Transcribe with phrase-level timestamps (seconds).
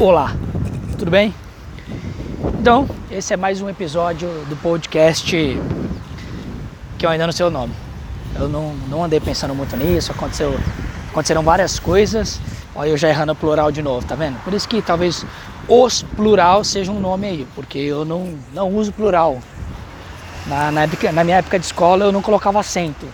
[0.00, 0.34] Olá,
[0.96, 1.34] tudo bem?
[2.58, 5.30] Então, esse é mais um episódio do podcast
[6.98, 7.74] que eu ainda não sei o nome.
[8.34, 10.58] Eu não, não andei pensando muito nisso, aconteceu,
[11.10, 12.40] aconteceram várias coisas.
[12.74, 14.42] Olha, eu já errando o plural de novo, tá vendo?
[14.42, 15.22] Por isso que talvez
[15.68, 19.38] os plural seja um nome aí, porque eu não, não uso plural.
[20.46, 23.06] Na, na, época, na minha época de escola eu não colocava acento.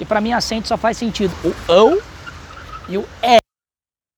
[0.00, 1.96] E para mim acento só faz sentido o ão
[2.88, 3.43] e o é.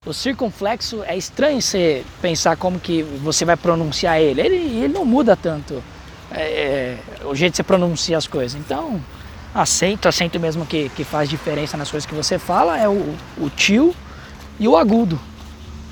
[0.07, 4.39] O circunflexo é estranho você pensar como que você vai pronunciar ele.
[4.39, 5.83] Ele, ele não muda tanto
[6.31, 8.57] é, é, o jeito que você pronuncia as coisas.
[8.57, 9.01] Então,
[9.53, 13.49] acento, acento mesmo que, que faz diferença nas coisas que você fala é o, o
[13.49, 13.93] tio
[14.57, 15.19] e o agudo.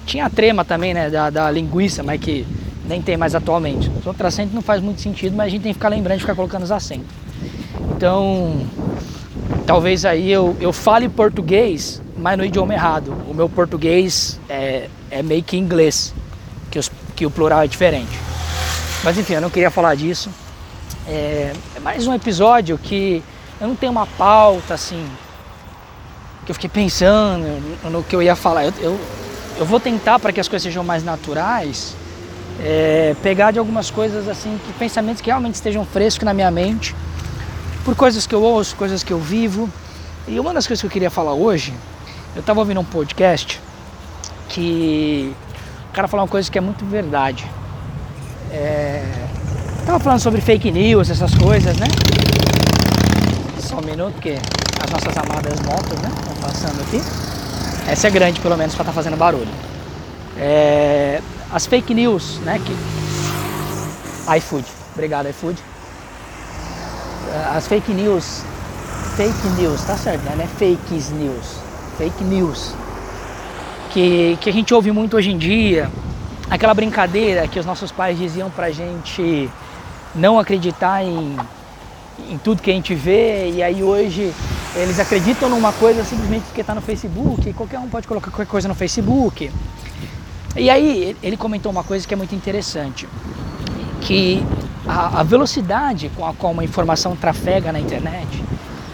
[0.05, 2.47] Tinha a trema também, né, da, da linguiça, mas que
[2.87, 3.91] nem tem mais atualmente.
[3.99, 6.23] Os outros acentos não faz muito sentido, mas a gente tem que ficar lembrando de
[6.23, 7.07] ficar colocando os acentos.
[7.93, 8.65] Então,
[9.65, 13.13] talvez aí eu, eu fale português, mas no idioma errado.
[13.27, 16.13] O meu português é, é meio que inglês,
[16.71, 18.17] que, os, que o plural é diferente.
[19.03, 20.29] Mas enfim, eu não queria falar disso.
[21.07, 23.23] É, é mais um episódio que
[23.59, 25.05] eu não tenho uma pauta assim,
[26.45, 27.45] que eu fiquei pensando
[27.89, 28.65] no que eu ia falar.
[28.65, 28.99] Eu, eu,
[29.59, 31.95] eu vou tentar para que as coisas sejam mais naturais,
[32.63, 36.95] é, pegar de algumas coisas assim, que pensamentos que realmente estejam frescos na minha mente
[37.83, 39.69] por coisas que eu ouço, coisas que eu vivo.
[40.27, 41.71] E uma das coisas que eu queria falar hoje,
[42.35, 43.59] eu estava ouvindo um podcast
[44.49, 45.33] que
[45.89, 47.49] o cara falou uma coisa que é muito verdade.
[48.51, 49.03] É,
[49.85, 51.87] tava falando sobre fake news, essas coisas, né?
[53.59, 54.37] Só um minuto, porque
[54.83, 56.09] as nossas amadas motos, né?
[56.19, 57.01] Estão passando aqui.
[57.89, 59.47] Essa é grande, pelo menos, para estar tá fazendo barulho.
[60.37, 62.59] É, as fake news, né?
[62.59, 64.37] Que...
[64.37, 64.65] iFood.
[64.93, 65.57] Obrigado, iFood
[67.53, 68.43] as fake news,
[69.15, 70.43] fake news, tá certo, né?
[70.43, 71.57] É fake news,
[71.97, 72.73] fake news,
[73.91, 75.89] que, que a gente ouve muito hoje em dia,
[76.49, 79.49] aquela brincadeira que os nossos pais diziam pra gente
[80.13, 81.35] não acreditar em,
[82.29, 84.33] em tudo que a gente vê, e aí hoje
[84.75, 88.67] eles acreditam numa coisa simplesmente porque está no Facebook, qualquer um pode colocar qualquer coisa
[88.67, 89.49] no Facebook.
[90.57, 93.07] E aí ele comentou uma coisa que é muito interessante,
[94.01, 94.45] que
[94.87, 98.43] a, a velocidade com a qual uma informação trafega na internet,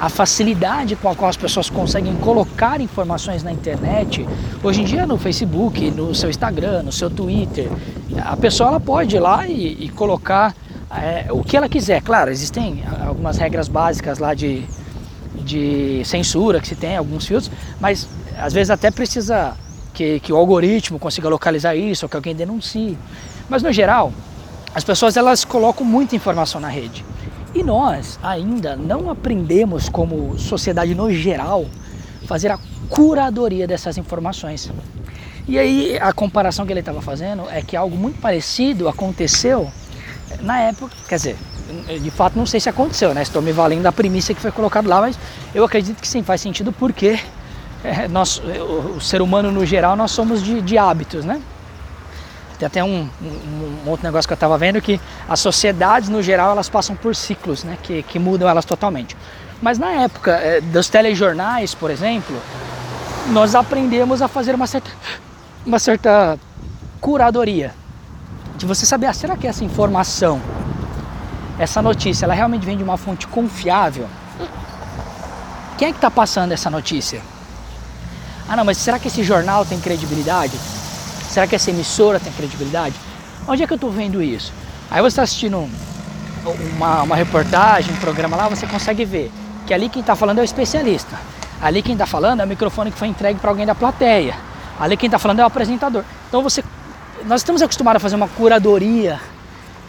[0.02, 4.28] a facilidade com a qual as pessoas conseguem colocar informações na internet,
[4.64, 7.70] hoje em dia no Facebook, no seu Instagram, no seu Twitter,
[8.26, 10.56] a pessoa ela pode ir lá e, e colocar
[10.90, 12.02] é, o que ela quiser.
[12.02, 14.64] Claro, existem algumas regras básicas lá de,
[15.36, 19.56] de censura que se tem, alguns filtros, mas às vezes até precisa
[19.94, 22.98] que, que o algoritmo consiga localizar isso ou que alguém denuncie.
[23.48, 24.12] Mas no geral,
[24.74, 27.06] as pessoas elas colocam muita informação na rede.
[27.54, 31.66] E nós ainda não aprendemos como sociedade no geral
[32.26, 34.72] fazer a curadoria dessas informações.
[35.48, 39.70] E aí a comparação que ele estava fazendo é que algo muito parecido aconteceu
[40.42, 41.36] na época, quer dizer,
[42.02, 43.22] de fato não sei se aconteceu, né?
[43.22, 45.20] Estou me valendo da premissa que foi colocada lá, mas
[45.54, 47.20] eu acredito que sim faz sentido porque
[47.84, 51.42] é, nós, o, o ser humano no geral nós somos de, de hábitos, né?
[52.62, 56.22] Tem até um, um, um outro negócio que eu estava vendo que as sociedades no
[56.22, 59.18] geral elas passam por ciclos, né, que, que mudam elas totalmente.
[59.60, 62.40] Mas na época é, dos telejornais, por exemplo,
[63.30, 64.92] nós aprendemos a fazer uma certa,
[65.66, 66.38] uma certa
[67.00, 67.74] curadoria
[68.58, 70.40] de você saber, ah, será que essa informação,
[71.58, 74.08] essa notícia, ela realmente vem de uma fonte confiável?
[75.80, 77.24] Quem é que está passando essa notícia?
[78.48, 80.54] Ah, não, mas será que esse jornal tem credibilidade?
[81.32, 82.94] Será que essa emissora tem credibilidade?
[83.48, 84.52] Onde é que eu estou vendo isso?
[84.90, 85.66] Aí você está assistindo
[86.76, 89.32] uma, uma reportagem, um programa lá, você consegue ver
[89.66, 91.18] que ali quem está falando é o especialista.
[91.62, 94.36] Ali quem está falando é o microfone que foi entregue para alguém da plateia.
[94.78, 96.04] Ali quem está falando é o apresentador.
[96.28, 96.62] Então você,
[97.26, 99.18] nós estamos acostumados a fazer uma curadoria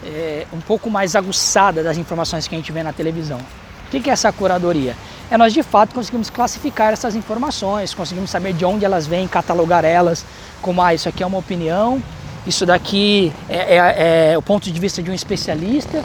[0.05, 3.39] é, um pouco mais aguçada das informações que a gente vê na televisão.
[3.87, 4.95] O que é essa curadoria?
[5.31, 9.83] É nós de fato conseguimos classificar essas informações, conseguimos saber de onde elas vêm, catalogar
[9.83, 10.25] elas,
[10.61, 12.01] como ah, isso aqui é uma opinião,
[12.45, 16.03] isso daqui é, é, é o ponto de vista de um especialista,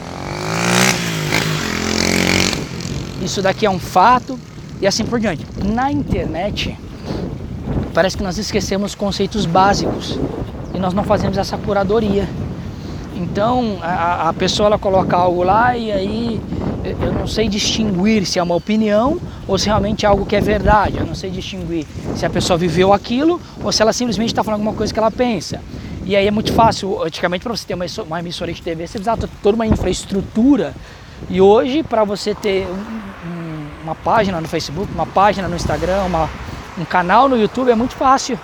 [3.21, 4.39] isso daqui é um fato
[4.81, 5.45] e assim por diante.
[5.63, 6.77] Na internet,
[7.93, 10.17] parece que nós esquecemos conceitos básicos
[10.73, 12.27] e nós não fazemos essa curadoria.
[13.15, 16.41] Então a, a pessoa ela coloca algo lá e aí
[16.99, 20.41] eu não sei distinguir se é uma opinião ou se realmente é algo que é
[20.41, 20.97] verdade.
[20.97, 24.61] Eu não sei distinguir se a pessoa viveu aquilo ou se ela simplesmente está falando
[24.61, 25.61] alguma coisa que ela pensa.
[26.05, 29.21] E aí é muito fácil, antigamente para você ter uma emissora de TV, você precisava
[29.21, 30.73] ter toda uma infraestrutura.
[31.29, 36.29] E hoje, para você ter um, uma página no Facebook, uma página no Instagram, uma,
[36.77, 38.39] um canal no YouTube, é muito fácil.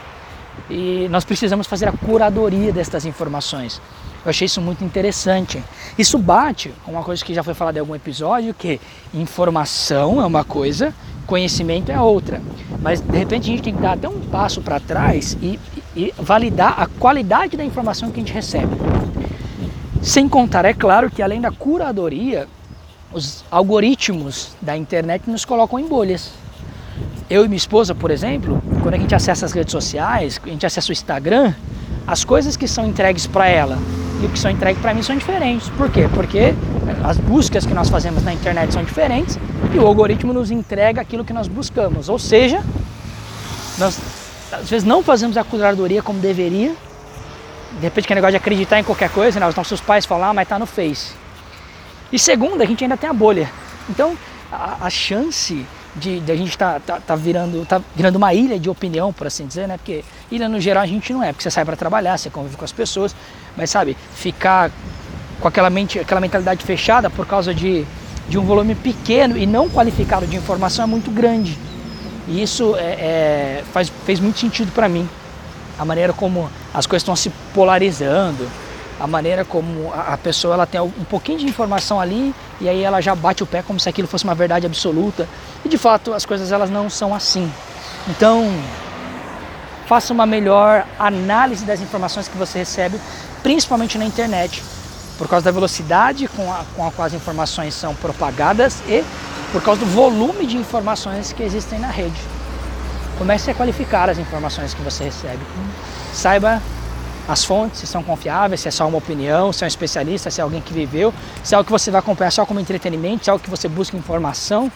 [0.69, 3.81] e nós precisamos fazer a curadoria destas informações.
[4.25, 5.63] Eu achei isso muito interessante.
[5.99, 8.81] Isso bate com uma coisa que já foi falada em algum episódio, que
[9.13, 10.91] informação é uma coisa,
[11.27, 12.41] conhecimento é outra.
[12.81, 15.59] Mas de repente a gente tem que dar até um passo para trás e,
[15.95, 18.75] e validar a qualidade da informação que a gente recebe.
[20.01, 22.47] Sem contar, é claro, que além da curadoria,
[23.13, 26.31] os algoritmos da internet nos colocam em bolhas.
[27.29, 30.65] Eu e minha esposa, por exemplo, quando a gente acessa as redes sociais, a gente
[30.65, 31.53] acessa o Instagram,
[32.07, 33.77] as coisas que são entregues para ela
[34.21, 35.69] e o que são entregues para mim são diferentes.
[35.69, 36.09] Por quê?
[36.13, 36.53] Porque
[37.03, 39.37] as buscas que nós fazemos na internet são diferentes
[39.73, 42.09] e o algoritmo nos entrega aquilo que nós buscamos.
[42.09, 42.63] Ou seja,
[43.77, 43.99] nós
[44.51, 46.75] às vezes não fazemos a curadoria como deveria.
[47.73, 49.47] De repente que é negócio de acreditar em qualquer coisa, né?
[49.47, 51.13] os nossos pais falam, ah, mas tá no Face.
[52.11, 53.49] E segundo, a gente ainda tem a bolha.
[53.89, 54.17] Então,
[54.51, 55.65] a, a chance
[55.95, 59.27] de, de, a gente tá, tá, tá, virando, tá virando uma ilha de opinião, por
[59.27, 59.77] assim dizer, né?
[59.77, 62.57] Porque ilha no geral a gente não é, porque você sai para trabalhar, você convive
[62.57, 63.15] com as pessoas,
[63.55, 64.71] mas sabe, ficar
[65.39, 67.85] com aquela, mente, aquela mentalidade fechada por causa de,
[68.27, 71.57] de um volume pequeno e não qualificado de informação é muito grande.
[72.27, 75.07] E isso é, é, faz, fez muito sentido para mim.
[75.77, 78.49] A maneira como as coisas estão se polarizando,
[78.99, 83.01] a maneira como a pessoa ela tem um pouquinho de informação ali e aí ela
[83.01, 85.27] já bate o pé como se aquilo fosse uma verdade absoluta.
[85.63, 87.51] E de fato as coisas elas não são assim.
[88.07, 88.47] Então
[89.85, 92.99] faça uma melhor análise das informações que você recebe
[93.43, 94.63] principalmente na internet.
[95.17, 99.03] Por causa da velocidade com a, com a qual as informações são propagadas e
[99.51, 102.19] por causa do volume de informações que existem na rede.
[103.17, 105.39] Comece a qualificar as informações que você recebe.
[106.13, 106.61] Saiba
[107.27, 110.39] as fontes, se são confiáveis, se é só uma opinião, se é um especialista, se
[110.39, 111.13] é alguém que viveu,
[111.43, 113.67] se é algo que você vai acompanhar só como entretenimento, se é algo que você
[113.67, 114.71] busca informação.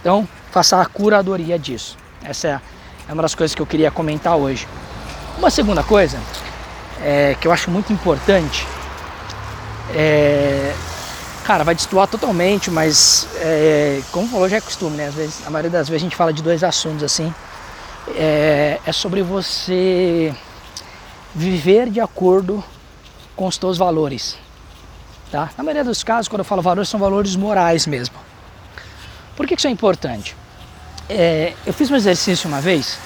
[0.00, 1.96] Então, faça a curadoria disso.
[2.22, 2.60] Essa é,
[3.08, 4.68] é uma das coisas que eu queria comentar hoje.
[5.38, 6.18] Uma segunda coisa
[7.02, 8.66] é, que eu acho muito importante
[9.94, 10.72] é,
[11.44, 15.08] cara, vai destoar totalmente, mas é, como falou já é costume, né?
[15.08, 17.32] Às vezes, a maioria das vezes a gente fala de dois assuntos assim.
[18.08, 20.34] É, é sobre você
[21.34, 22.62] viver de acordo
[23.36, 24.36] com os teus valores.
[25.30, 25.50] Tá?
[25.56, 28.16] Na maioria dos casos, quando eu falo valores, são valores morais mesmo.
[29.36, 30.36] Por que isso é importante?
[31.08, 32.98] É, eu fiz um exercício uma vez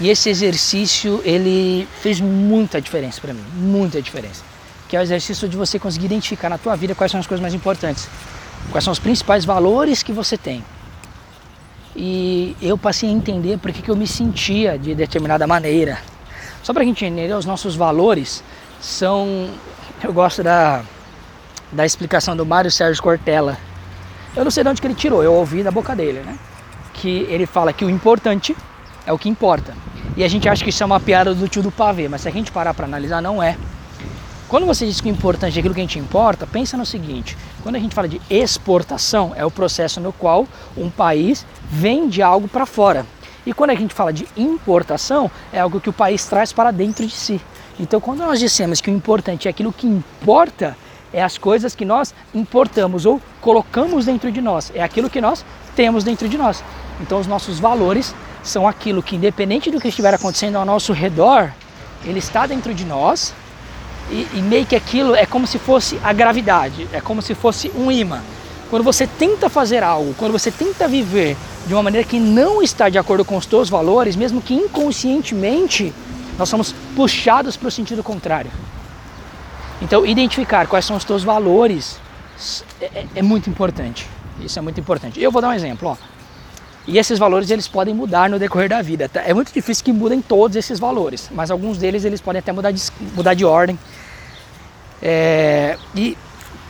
[0.00, 4.42] e esse exercício ele fez muita diferença para mim, muita diferença.
[4.88, 7.42] Que é o exercício de você conseguir identificar na tua vida quais são as coisas
[7.42, 8.08] mais importantes,
[8.70, 10.64] quais são os principais valores que você tem.
[11.96, 15.98] E eu passei a entender por que eu me sentia de determinada maneira,
[16.64, 18.42] só para a gente entender, os nossos valores
[18.80, 19.50] são.
[20.02, 20.82] Eu gosto da,
[21.70, 23.58] da explicação do Mário Sérgio Cortella.
[24.34, 26.38] Eu não sei de onde que ele tirou, eu ouvi da boca dele, né?
[26.94, 28.56] Que ele fala que o importante
[29.06, 29.74] é o que importa.
[30.16, 32.28] E a gente acha que isso é uma piada do tio do pavê, mas se
[32.28, 33.58] a gente parar para analisar, não é.
[34.48, 37.36] Quando você diz que o importante é aquilo que a gente importa, pensa no seguinte:
[37.62, 42.48] quando a gente fala de exportação, é o processo no qual um país vende algo
[42.48, 43.04] para fora.
[43.46, 47.06] E quando a gente fala de importação, é algo que o país traz para dentro
[47.06, 47.40] de si.
[47.78, 50.76] Então, quando nós dissemos que o importante é aquilo que importa,
[51.12, 55.44] é as coisas que nós importamos ou colocamos dentro de nós, é aquilo que nós
[55.76, 56.62] temos dentro de nós.
[57.00, 61.52] Então, os nossos valores são aquilo que, independente do que estiver acontecendo ao nosso redor,
[62.04, 63.34] ele está dentro de nós
[64.10, 67.70] e, e meio que aquilo é como se fosse a gravidade, é como se fosse
[67.74, 68.20] um imã.
[68.70, 72.88] Quando você tenta fazer algo, quando você tenta viver de uma maneira que não está
[72.88, 75.92] de acordo com os teus valores, mesmo que inconscientemente,
[76.38, 78.50] nós somos puxados para o sentido contrário.
[79.80, 81.98] Então, identificar quais são os teus valores
[82.80, 84.08] é, é, é, muito importante.
[84.40, 85.20] Isso é muito importante.
[85.20, 85.90] Eu vou dar um exemplo.
[85.90, 85.96] Ó.
[86.86, 89.08] E esses valores eles podem mudar no decorrer da vida.
[89.08, 89.22] Tá?
[89.22, 92.70] É muito difícil que mudem todos esses valores, mas alguns deles eles podem até mudar
[92.70, 92.82] de,
[93.14, 93.78] mudar de ordem.
[95.02, 96.16] É, e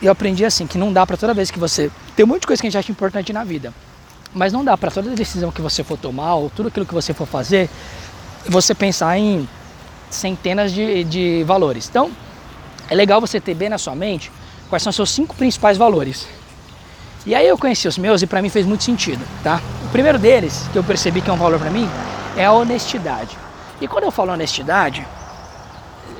[0.01, 2.47] eu aprendi assim que não dá para toda vez que você tem um monte de
[2.47, 3.73] coisa que a gente acha importante na vida.
[4.35, 7.13] Mas não dá para toda decisão que você for tomar ou tudo aquilo que você
[7.13, 7.69] for fazer,
[8.45, 9.47] você pensar em
[10.09, 11.87] centenas de, de valores.
[11.89, 12.11] Então,
[12.89, 14.31] é legal você ter bem na sua mente
[14.69, 16.27] quais são os seus cinco principais valores.
[17.25, 19.59] E aí eu conheci os meus e para mim fez muito sentido, tá?
[19.85, 21.89] O primeiro deles, que eu percebi que é um valor para mim,
[22.37, 23.35] é a honestidade.
[23.81, 25.05] E quando eu falo honestidade,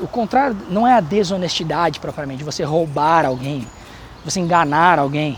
[0.01, 3.67] o contrário não é a desonestidade propriamente, você roubar alguém,
[4.23, 5.37] você enganar alguém,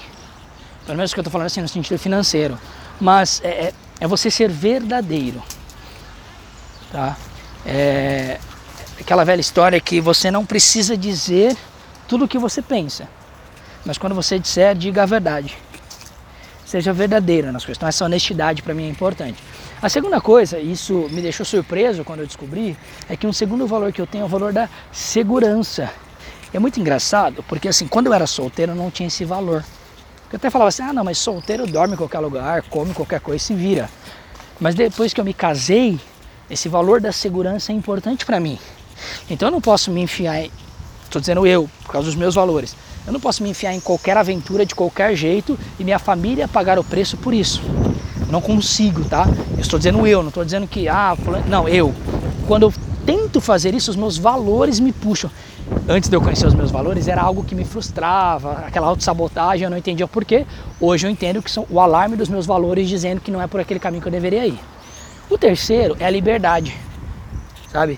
[0.87, 2.57] pelo menos que eu estou falando assim no sentido financeiro,
[2.99, 5.43] mas é, é, é você ser verdadeiro,
[6.91, 7.17] tá?
[7.65, 8.39] É
[8.99, 11.55] aquela velha história que você não precisa dizer
[12.07, 13.07] tudo o que você pensa,
[13.85, 15.55] mas quando você disser, diga a verdade.
[16.65, 17.77] Seja verdadeiro nas coisas.
[17.77, 19.41] Então essa honestidade para mim é importante.
[19.81, 22.75] A segunda coisa, e isso me deixou surpreso quando eu descobri,
[23.07, 25.89] é que um segundo valor que eu tenho é o valor da segurança.
[26.53, 29.63] É muito engraçado, porque assim, quando eu era solteiro eu não tinha esse valor.
[30.31, 33.37] Eu até falava assim, ah não, mas solteiro dorme em qualquer lugar, come qualquer coisa
[33.37, 33.89] e se vira.
[34.59, 35.97] Mas depois que eu me casei,
[36.49, 38.59] esse valor da segurança é importante para mim.
[39.29, 40.45] Então eu não posso me enfiar,
[41.03, 44.17] estou dizendo eu, por causa dos meus valores, eu não posso me enfiar em qualquer
[44.17, 47.61] aventura de qualquer jeito e minha família pagar o preço por isso.
[48.29, 49.25] Não consigo, tá?
[49.53, 51.15] Eu estou dizendo eu, não estou dizendo que, ah,
[51.47, 51.95] não, eu.
[52.45, 52.73] Quando eu
[53.05, 55.31] tento fazer isso, os meus valores me puxam.
[55.89, 59.69] Antes de eu conhecer os meus valores, era algo que me frustrava, aquela autossabotagem, eu
[59.69, 60.45] não entendia porquê.
[60.81, 63.61] Hoje eu entendo que são o alarme dos meus valores dizendo que não é por
[63.61, 64.59] aquele caminho que eu deveria ir.
[65.29, 66.75] O terceiro é a liberdade,
[67.71, 67.97] sabe?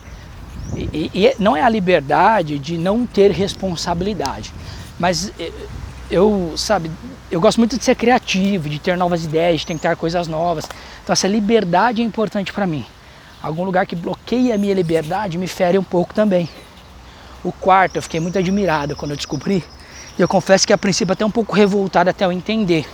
[0.75, 4.53] E, e, e não é a liberdade de não ter responsabilidade,
[4.99, 5.51] mas eh,
[6.11, 6.91] eu, sabe,
[7.31, 10.65] eu gosto muito de ser criativo, de ter novas ideias, de tentar coisas novas.
[11.03, 12.85] Então essa liberdade é importante para mim.
[13.41, 16.47] Algum lugar que bloqueia a minha liberdade me fere um pouco também.
[17.43, 19.63] O quarto, eu fiquei muito admirado quando eu descobri.
[20.17, 22.85] E eu confesso que a princípio até um pouco revoltado até eu entender.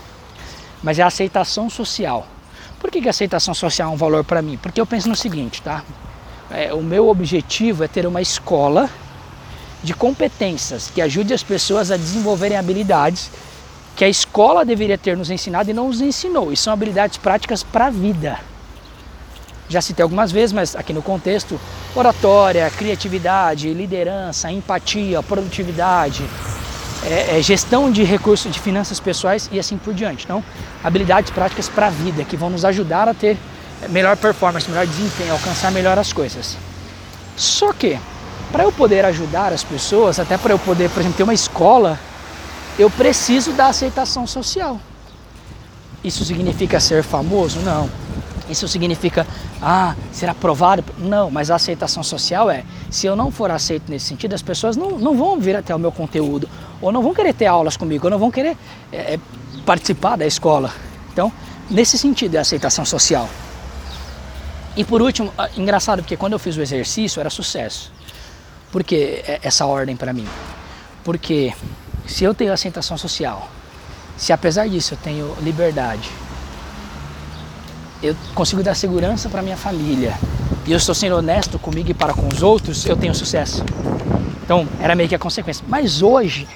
[0.84, 2.28] Mas é a aceitação social.
[2.80, 4.58] Por que, que a aceitação social é um valor para mim?
[4.58, 5.84] Porque eu penso no seguinte, tá?
[6.52, 8.90] É, o meu objetivo é ter uma escola
[9.82, 13.32] de competências que ajude as pessoas a desenvolverem habilidades
[13.96, 16.52] que a escola deveria ter nos ensinado e não nos ensinou.
[16.52, 18.40] E são habilidades práticas para a vida.
[19.70, 21.60] Já citei algumas vezes, mas aqui no contexto:
[21.96, 26.24] oratória, criatividade, liderança, empatia, produtividade,
[27.04, 30.26] é, é, gestão de recursos de finanças pessoais e assim por diante.
[30.26, 30.44] Então,
[30.84, 33.38] habilidades práticas para a vida que vão nos ajudar a ter
[33.90, 36.58] melhor performance, melhor desempenho, alcançar melhor as coisas.
[37.38, 38.00] Só que
[38.52, 42.00] para eu poder ajudar as pessoas, até para eu poder, por exemplo, ter uma escola,
[42.78, 44.80] eu preciso da aceitação social.
[46.04, 47.60] Isso significa ser famoso?
[47.60, 47.90] Não.
[48.50, 49.26] Isso significa,
[49.62, 50.84] ah, ser aprovado?
[50.98, 54.78] Não, mas a aceitação social é, se eu não for aceito nesse sentido, as pessoas
[54.78, 56.48] não, não vão vir até o meu conteúdo,
[56.82, 58.56] ou não vão querer ter aulas comigo, ou não vão querer
[58.92, 59.20] é,
[59.66, 60.72] participar da escola.
[61.12, 61.32] Então,
[61.70, 63.28] nesse sentido é a aceitação social.
[64.78, 67.92] E por último, ah, engraçado, porque quando eu fiz o exercício era sucesso.
[68.72, 70.28] Por que essa ordem para mim?
[71.04, 71.54] Porque
[72.06, 73.50] se eu tenho aceitação social,
[74.18, 76.10] se apesar disso eu tenho liberdade,
[78.06, 80.14] eu consigo dar segurança para minha família
[80.66, 83.64] e eu estou sendo honesto comigo e para com os outros, eu tenho sucesso.
[84.44, 85.66] Então era meio que a consequência.
[85.68, 86.48] Mas hoje,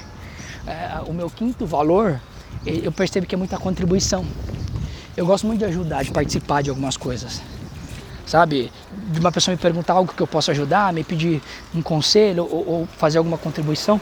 [0.67, 2.19] é, o meu quinto valor,
[2.65, 4.25] eu percebo que é muita contribuição.
[5.17, 7.41] Eu gosto muito de ajudar, de participar de algumas coisas
[8.29, 8.71] sabe?
[9.11, 11.41] De uma pessoa me perguntar algo que eu posso ajudar, me pedir
[11.73, 13.99] um conselho ou, ou fazer alguma contribuição.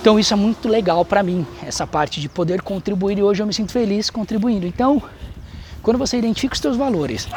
[0.00, 3.46] Então isso é muito legal para mim, essa parte de poder contribuir e hoje eu
[3.46, 4.66] me sinto feliz contribuindo.
[4.66, 5.02] Então,
[5.82, 7.28] quando você identifica os seus valores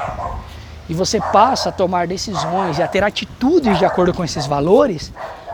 [0.87, 5.11] e você passa a tomar decisões e a ter atitudes de acordo com esses valores,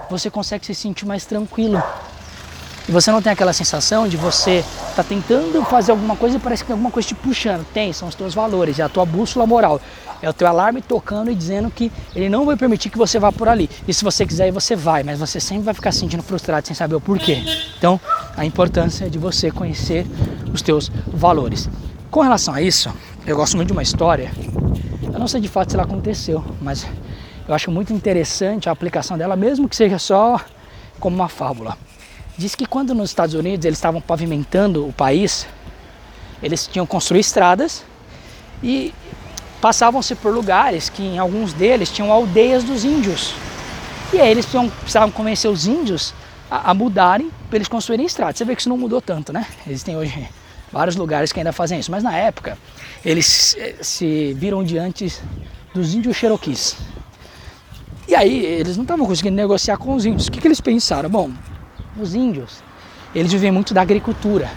[0.10, 1.82] você consegue se sentir mais tranquilo.
[2.90, 6.40] E você não tem aquela sensação de você estar tá tentando fazer alguma coisa e
[6.40, 7.66] parece que tem alguma coisa te puxando.
[7.72, 9.80] Tem, são os teus valores, é a tua bússola moral.
[10.22, 13.32] É o teu alarme tocando e dizendo que ele não vai permitir que você vá
[13.32, 13.70] por ali.
[13.88, 16.76] E se você quiser, você vai, mas você sempre vai ficar se sentindo frustrado sem
[16.76, 17.42] saber o porquê.
[17.78, 18.00] Então,
[18.36, 20.06] a importância de você conhecer
[20.54, 21.70] os teus valores.
[22.12, 22.94] Com relação a isso,
[23.26, 24.34] eu gosto muito de uma história.
[25.02, 26.86] Eu não sei de fato se ela aconteceu, mas
[27.48, 30.38] eu acho muito interessante a aplicação dela, mesmo que seja só
[31.00, 31.78] como uma fábula.
[32.38, 35.48] Diz que quando nos Estados Unidos eles estavam pavimentando o país,
[36.44, 37.86] eles tinham construído estradas
[38.62, 38.94] e
[39.62, 43.34] passavam-se por lugares que em alguns deles tinham aldeias dos índios.
[44.12, 46.14] E aí eles precisavam convencer os índios
[46.50, 48.38] a, a mudarem para eles construírem estradas.
[48.38, 49.48] Você vê que isso não mudou tanto, né?
[49.66, 50.28] Existem hoje
[50.72, 52.58] vários lugares que ainda fazem isso, mas na época
[53.04, 55.12] eles se viram diante
[55.74, 56.78] dos índios Cherokees.
[58.08, 60.28] E aí eles não estavam conseguindo negociar com os índios.
[60.28, 61.10] O que, que eles pensaram?
[61.10, 61.32] Bom,
[62.00, 62.64] os índios,
[63.14, 64.50] eles vivem muito da agricultura.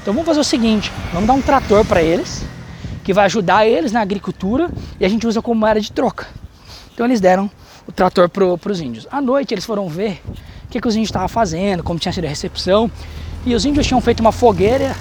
[0.00, 2.44] Então vamos fazer o seguinte, vamos dar um trator para eles
[3.02, 6.26] que vai ajudar eles na agricultura e a gente usa como moeda de troca.
[6.92, 7.50] Então eles deram
[7.86, 9.06] o trator para os índios.
[9.10, 10.22] À noite eles foram ver
[10.64, 12.90] o que, que os índios estavam fazendo, como tinha sido a recepção.
[13.46, 14.94] E os índios tinham feito uma fogueira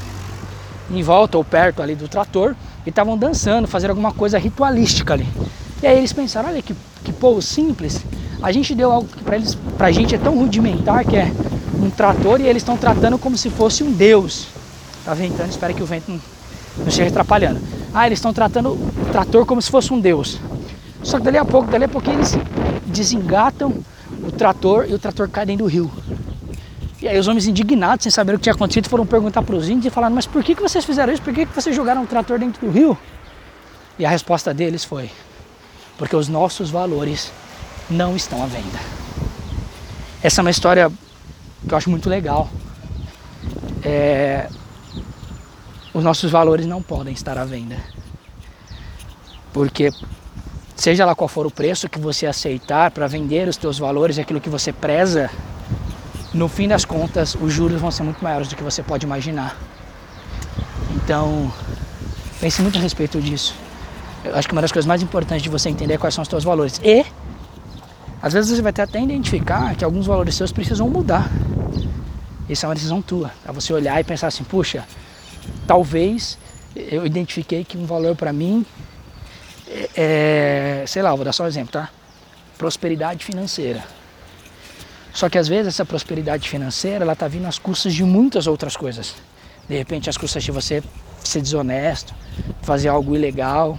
[0.92, 5.28] em volta ou perto ali do trator e estavam dançando, fazendo alguma coisa ritualística ali.
[5.82, 8.04] E aí eles pensaram, olha que, que povo simples,
[8.42, 11.32] a gente deu algo que para eles, pra gente é tão rudimentar que é
[11.82, 14.48] um trator e eles estão tratando como se fosse um deus.
[15.06, 16.20] Tá ventando, espero que o vento não,
[16.78, 17.60] não esteja atrapalhando.
[17.94, 20.40] Ah, eles estão tratando o trator como se fosse um deus.
[21.04, 22.38] Só que dali a pouco, dali a pouco eles
[22.86, 23.74] desengatam
[24.26, 25.92] o trator e o trator cai dentro do rio.
[27.04, 29.68] E aí os homens indignados, sem saber o que tinha acontecido, foram perguntar para os
[29.68, 31.22] índios e falaram, mas por que, que vocês fizeram isso?
[31.22, 32.98] Por que, que vocês jogaram o trator dentro do rio?
[34.00, 35.12] E a resposta deles foi:
[35.98, 37.30] porque os nossos valores
[37.90, 38.80] não estão à venda.
[40.24, 40.90] Essa é uma história
[41.68, 42.50] que eu acho muito legal.
[43.84, 44.48] É,
[45.94, 47.76] os nossos valores não podem estar à venda.
[49.52, 49.92] Porque
[50.74, 54.40] seja lá qual for o preço que você aceitar para vender os teus valores, aquilo
[54.40, 55.30] que você preza,
[56.34, 59.56] no fim das contas, os juros vão ser muito maiores do que você pode imaginar.
[60.96, 61.52] Então,
[62.40, 63.56] pense muito a respeito disso.
[64.24, 66.28] Eu acho que uma das coisas mais importantes de você entender é quais são os
[66.28, 66.80] seus valores.
[66.84, 67.06] E,
[68.22, 71.30] às vezes, você vai até identificar que alguns valores seus precisam mudar.
[72.50, 73.32] Isso é uma decisão tua.
[73.48, 74.86] É você olhar e pensar assim: puxa,
[75.68, 76.38] talvez
[76.76, 78.66] eu identifiquei que um valor para mim
[79.96, 81.90] é, sei lá, vou dar só um exemplo, tá?
[82.58, 83.84] Prosperidade financeira.
[85.14, 88.76] Só que às vezes essa prosperidade financeira ela tá vindo às custas de muitas outras
[88.76, 89.14] coisas.
[89.70, 90.84] De repente às custas de você
[91.24, 92.14] ser desonesto,
[92.64, 93.78] fazer algo ilegal,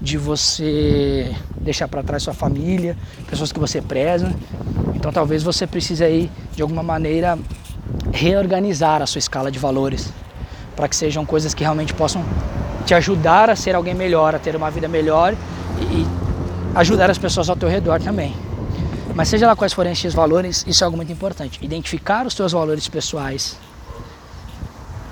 [0.00, 2.96] de você deixar para trás sua família,
[3.28, 4.32] pessoas que você preza.
[4.94, 7.36] Então talvez você precise aí de alguma maneira
[8.12, 10.12] reorganizar a sua escala de valores
[10.76, 12.24] para que sejam coisas que realmente possam
[12.86, 15.34] te ajudar a ser alguém melhor, a ter uma vida melhor
[15.80, 16.06] e
[16.76, 18.32] ajudar as pessoas ao teu redor também.
[19.18, 21.58] Mas seja lá quais forem esses valores, isso é algo muito importante.
[21.60, 23.56] Identificar os teus valores pessoais,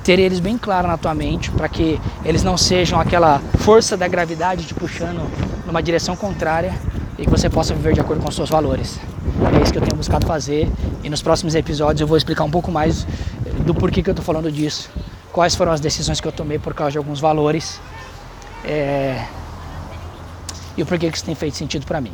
[0.04, 4.06] ter eles bem claros na tua mente, para que eles não sejam aquela força da
[4.06, 5.28] gravidade te puxando
[5.66, 6.72] numa direção contrária
[7.18, 8.96] e que você possa viver de acordo com os seus valores.
[9.58, 10.70] É isso que eu tenho buscado fazer
[11.02, 13.04] e nos próximos episódios eu vou explicar um pouco mais
[13.64, 14.88] do porquê que eu estou falando disso
[15.32, 17.80] quais foram as decisões que eu tomei por causa de alguns valores
[18.64, 19.26] é,
[20.76, 22.12] e o porquê que isso tem feito sentido para mim.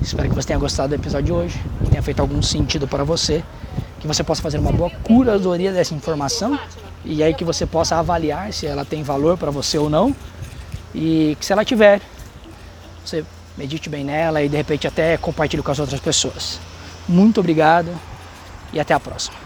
[0.00, 3.04] Espero que você tenha gostado do episódio de hoje, que tenha feito algum sentido para
[3.04, 3.42] você,
[4.00, 6.58] que você possa fazer uma boa curadoria dessa informação
[7.04, 10.14] e aí que você possa avaliar se ela tem valor para você ou não
[10.94, 12.00] e que se ela tiver,
[13.04, 13.24] você
[13.56, 16.58] medite bem nela e de repente até compartilhe com as outras pessoas.
[17.08, 17.90] Muito obrigado
[18.72, 19.45] e até a próxima.